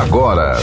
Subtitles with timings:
[0.00, 0.56] agora.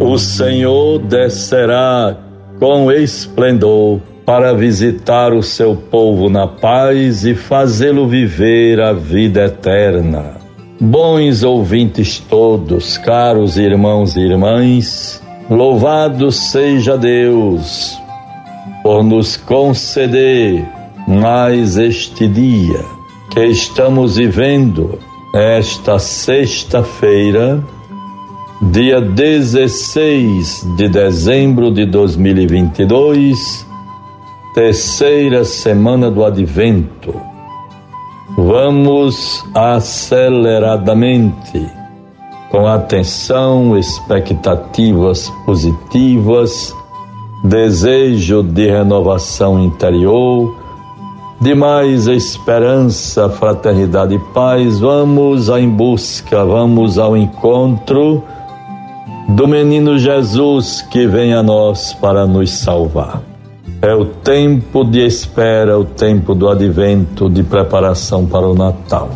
[0.00, 2.16] O Senhor descerá
[2.58, 10.37] com esplendor para visitar o seu povo na paz e fazê-lo viver a vida eterna.
[10.80, 17.98] Bons ouvintes todos, caros irmãos e irmãs, louvado seja Deus
[18.82, 20.64] por nos conceder
[21.06, 22.84] mais este dia
[23.30, 24.98] que estamos vivendo,
[25.34, 27.62] esta sexta-feira,
[28.70, 33.66] dia 16 de dezembro de 2022
[34.54, 37.27] terceira semana do Advento.
[38.36, 41.66] Vamos aceleradamente,
[42.50, 46.74] com atenção, expectativas positivas,
[47.42, 50.54] desejo de renovação interior,
[51.40, 58.22] de mais esperança, fraternidade e paz, vamos em busca, vamos ao encontro
[59.28, 63.22] do menino Jesus que vem a nós para nos salvar.
[63.80, 69.08] É o tempo de espera, o tempo do advento, de preparação para o Natal.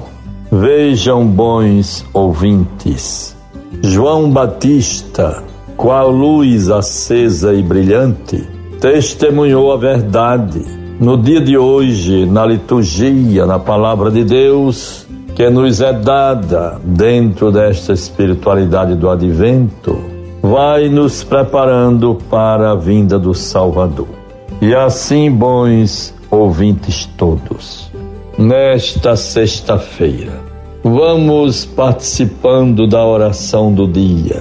[0.53, 3.37] Vejam, bons ouvintes,
[3.83, 5.43] João Batista,
[5.77, 8.49] qual luz acesa e brilhante,
[8.81, 10.65] testemunhou a verdade.
[11.01, 17.51] No dia de hoje, na liturgia, na palavra de Deus, que nos é dada dentro
[17.51, 19.99] desta espiritualidade do advento,
[20.41, 24.22] vai nos preparando para a vinda do Salvador.
[24.63, 27.91] E assim, bons ouvintes todos,
[28.39, 30.41] nesta sexta-feira,
[30.85, 34.41] vamos participando da oração do dia,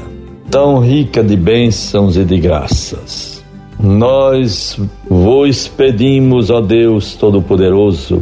[0.52, 3.44] tão rica de bênçãos e de graças.
[3.80, 8.22] Nós vos pedimos, ó Deus Todo-Poderoso,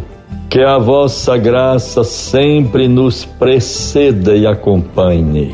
[0.49, 5.53] que a vossa graça sempre nos preceda e acompanhe,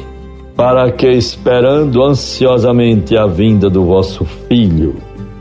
[0.55, 4.95] para que, esperando ansiosamente a vinda do vosso Filho,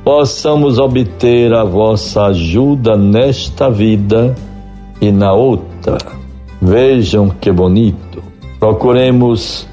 [0.04, 4.36] possamos obter a vossa ajuda nesta vida
[5.00, 5.96] e na outra.
[6.60, 8.22] Vejam que bonito.
[8.60, 9.66] Procuremos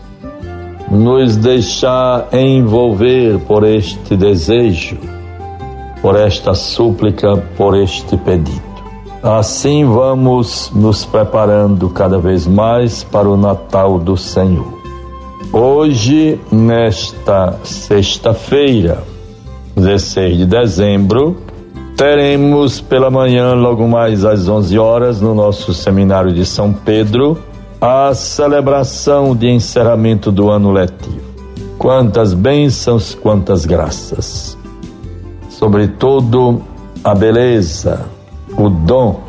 [0.90, 4.98] nos deixar envolver por este desejo,
[6.02, 8.72] por esta súplica, por este pedido.
[9.22, 14.82] Assim vamos nos preparando cada vez mais para o Natal do Senhor.
[15.54, 19.11] Hoje, nesta sexta-feira,
[19.76, 21.38] 16 de dezembro,
[21.96, 27.38] teremos pela manhã, logo mais às 11 horas, no nosso seminário de São Pedro,
[27.80, 31.22] a celebração de encerramento do ano letivo.
[31.78, 34.58] Quantas bênçãos, quantas graças.
[35.50, 36.62] Sobretudo
[37.04, 38.06] a beleza,
[38.58, 39.20] o dom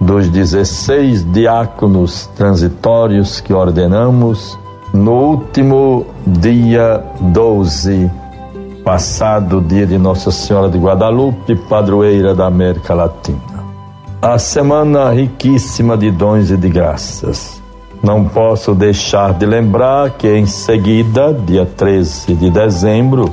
[0.00, 4.58] dos 16 diáconos transitórios que ordenamos
[4.92, 8.10] no último dia 12
[8.84, 13.38] passado dia de Nossa Senhora de Guadalupe, padroeira da América Latina.
[14.22, 17.60] A semana riquíssima de dons e de graças.
[18.02, 23.30] Não posso deixar de lembrar que em seguida, dia 13 de dezembro,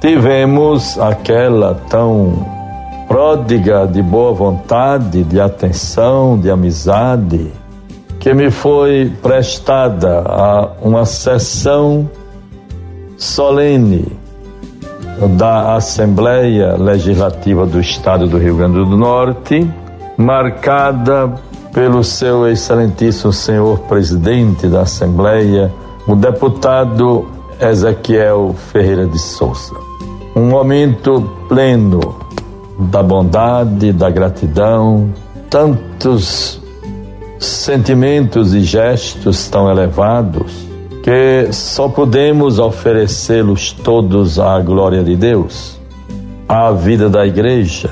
[0.00, 2.46] tivemos aquela tão
[3.08, 7.52] pródiga de boa vontade, de atenção, de amizade,
[8.20, 12.08] que me foi prestada a uma sessão
[13.16, 14.23] solene
[15.36, 19.68] da Assembleia Legislativa do Estado do Rio Grande do Norte,
[20.16, 21.32] marcada
[21.72, 25.72] pelo seu excelentíssimo senhor presidente da Assembleia,
[26.06, 27.26] o deputado
[27.60, 29.74] Ezequiel Ferreira de Souza.
[30.34, 32.00] Um momento pleno
[32.78, 35.10] da bondade, da gratidão,
[35.48, 36.60] tantos
[37.38, 40.73] sentimentos e gestos tão elevados
[41.04, 45.78] que só podemos oferecê-los todos à glória de Deus,
[46.48, 47.90] à vida da igreja,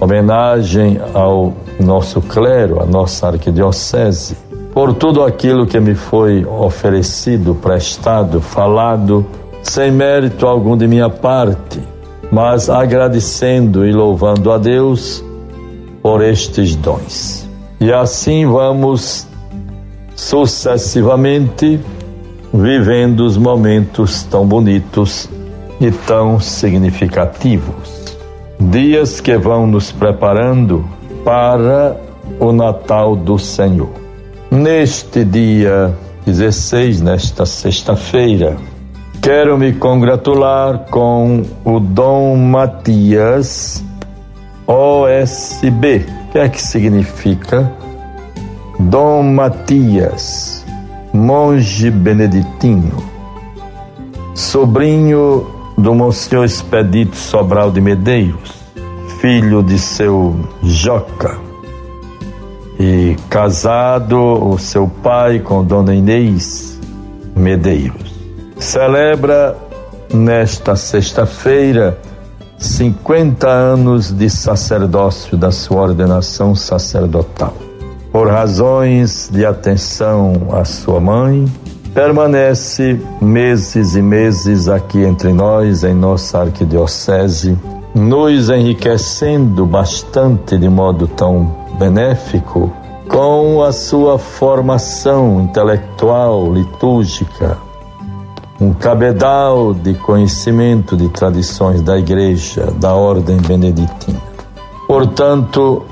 [0.00, 4.38] homenagem ao nosso clero, à nossa arquidiocese,
[4.72, 9.26] por tudo aquilo que me foi oferecido, prestado, falado,
[9.62, 11.78] sem mérito algum de minha parte,
[12.32, 15.22] mas agradecendo e louvando a Deus
[16.02, 17.46] por estes dons.
[17.78, 19.26] E assim vamos
[20.14, 21.78] sucessivamente
[22.56, 25.28] vivendo os momentos tão bonitos
[25.80, 28.16] e tão significativos.
[28.58, 30.84] Dias que vão nos preparando
[31.24, 31.96] para
[32.40, 33.90] o Natal do Senhor.
[34.50, 35.94] Neste dia
[36.24, 38.56] 16, nesta sexta-feira.
[39.22, 43.84] Quero me congratular com o Dom Matias
[44.66, 46.04] OSB.
[46.28, 47.72] O que é que significa?
[48.78, 50.65] Dom Matias,
[51.16, 53.02] monge beneditino,
[54.34, 55.46] sobrinho
[55.76, 58.52] do Monsenhor Expedito Sobral de Medeiros,
[59.20, 61.38] filho de seu Joca,
[62.78, 66.78] e casado o seu pai com Dona Inês
[67.34, 68.14] Medeiros.
[68.58, 69.56] Celebra
[70.12, 71.98] nesta sexta-feira
[72.58, 77.65] 50 anos de sacerdócio da sua ordenação sacerdotal.
[78.16, 81.44] Por razões de atenção à sua mãe,
[81.92, 87.58] permanece meses e meses aqui entre nós, em nossa arquidiocese,
[87.94, 92.72] nos enriquecendo bastante de modo tão benéfico
[93.06, 97.58] com a sua formação intelectual, litúrgica,
[98.58, 104.22] um cabedal de conhecimento de tradições da Igreja, da Ordem Beneditina.
[104.88, 105.84] Portanto,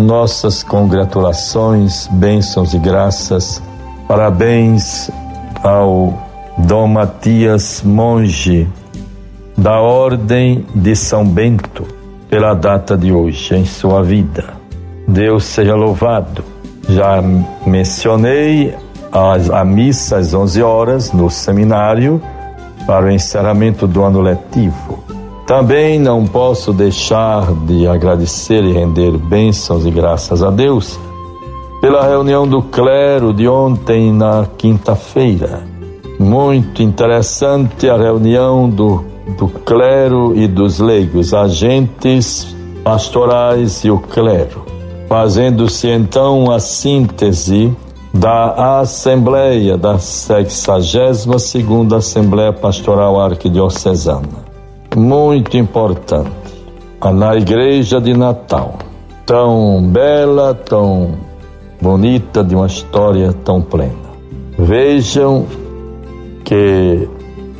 [0.00, 3.62] nossas congratulações, bênçãos e graças,
[4.08, 5.10] parabéns
[5.62, 6.14] ao
[6.58, 8.66] Dom Matias Monge,
[9.56, 11.86] da Ordem de São Bento,
[12.28, 14.54] pela data de hoje em sua vida.
[15.06, 16.42] Deus seja louvado.
[16.88, 17.22] Já
[17.66, 18.74] mencionei
[19.12, 22.22] a, a missa às 11 horas no seminário
[22.86, 24.99] para o encerramento do ano letivo.
[25.50, 30.96] Também não posso deixar de agradecer e render bênçãos e graças a Deus
[31.80, 35.64] pela reunião do clero de ontem na quinta-feira.
[36.20, 39.04] Muito interessante a reunião do,
[39.36, 42.54] do clero e dos leigos, agentes
[42.84, 44.64] pastorais e o clero,
[45.08, 47.76] fazendo-se então a síntese
[48.14, 54.49] da Assembleia da 62 segunda Assembleia Pastoral Arquidiocesana.
[54.96, 56.30] Muito importante.
[57.14, 58.74] Na igreja de Natal,
[59.24, 61.14] tão bela, tão
[61.80, 64.10] bonita, de uma história tão plena.
[64.58, 65.46] Vejam
[66.44, 67.08] que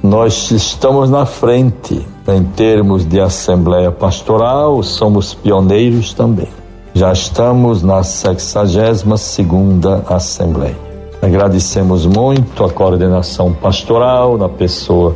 [0.02, 6.48] nós estamos na frente em termos de Assembleia Pastoral, somos pioneiros também.
[6.92, 10.76] Já estamos na 62ª Assembleia.
[11.22, 15.14] Agradecemos muito a coordenação pastoral na pessoa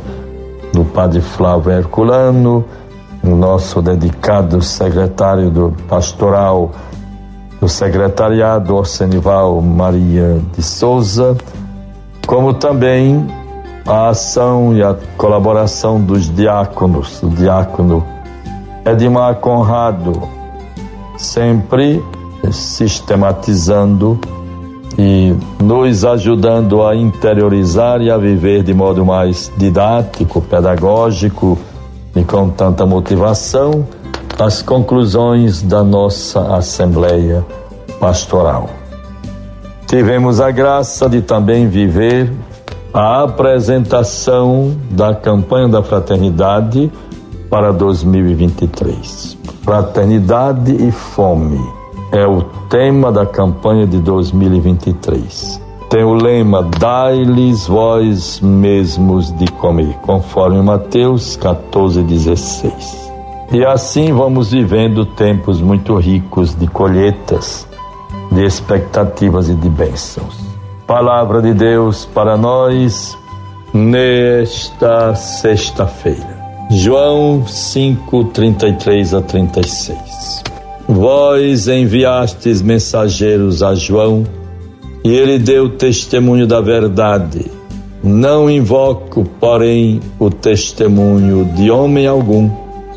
[0.73, 2.65] do Padre Flávio Herculano,
[3.23, 6.71] o nosso dedicado secretário do pastoral
[7.59, 11.35] do secretariado Orsenival Maria de Souza,
[12.27, 13.25] como também
[13.87, 18.03] a ação e a colaboração dos diáconos, o diácono
[18.85, 20.21] Edmar Conrado,
[21.17, 22.03] sempre
[22.51, 24.19] sistematizando
[24.97, 31.57] e nos ajudando a interiorizar e a viver de modo mais didático, pedagógico
[32.15, 33.85] e com tanta motivação
[34.39, 37.45] as conclusões da nossa Assembleia
[37.99, 38.69] Pastoral.
[39.87, 42.31] Tivemos a graça de também viver
[42.93, 46.91] a apresentação da campanha da fraternidade
[47.49, 49.37] para 2023.
[49.63, 55.61] Fraternidade e fome é o tema da campanha de 2023.
[55.89, 63.05] Tem o lema Dai-lhes vós mesmos de comer, conforme Mateus 14:16.
[63.51, 67.67] E assim vamos vivendo tempos muito ricos de colheitas,
[68.31, 70.39] de expectativas e de bênçãos.
[70.87, 73.15] Palavra de Deus para nós
[73.73, 76.35] nesta sexta-feira.
[76.71, 80.54] João 5, 33 a 36.
[80.87, 84.23] Vós enviastes mensageiros a João,
[85.03, 87.45] e ele deu testemunho da verdade.
[88.03, 92.49] Não invoco, porém, o testemunho de homem algum.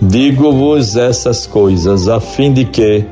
[0.03, 3.05] Digo-vos essas coisas, a fim de que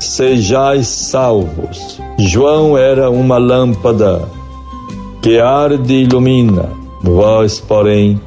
[0.00, 2.00] sejais salvos.
[2.18, 4.28] João era uma lâmpada
[5.22, 6.70] que arde e ilumina.
[7.02, 8.20] Vós, porém,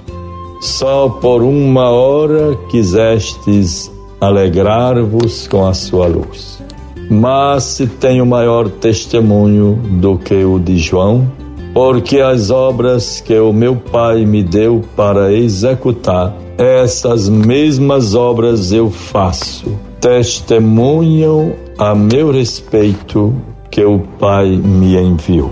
[0.62, 3.91] só por uma hora quisestes
[4.22, 6.62] alegrar-vos com a sua luz.
[7.10, 11.28] Mas se tenho maior testemunho do que o de João,
[11.74, 18.92] porque as obras que o meu Pai me deu para executar, essas mesmas obras eu
[18.92, 19.66] faço,
[20.00, 23.34] testemunham a meu respeito
[23.72, 25.51] que o Pai me enviou.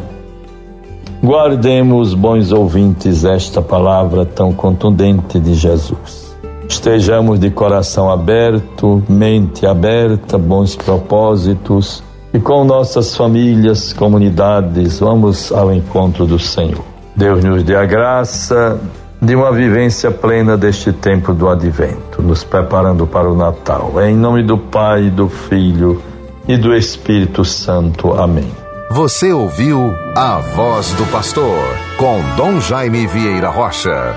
[1.23, 6.28] Guardemos, bons ouvintes, esta palavra tão contundente de Jesus.
[6.69, 15.73] Estejamos de coração aberto, mente aberta, bons propósitos, e com nossas famílias, comunidades, vamos ao
[15.73, 16.83] encontro do Senhor.
[17.15, 18.79] Deus nos dê a graça
[19.19, 23.91] de uma vivência plena deste tempo do advento, nos preparando para o Natal.
[24.01, 26.01] Em nome do Pai, do Filho
[26.47, 28.13] e do Espírito Santo.
[28.13, 28.49] Amém.
[28.91, 31.59] Você ouviu a voz do pastor
[31.97, 34.15] com Dom Jaime Vieira Rocha.